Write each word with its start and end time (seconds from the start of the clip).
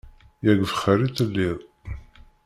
Yak 0.45 0.59
bxir 0.67 0.99
i 1.07 1.09
telliḍ! 1.17 1.57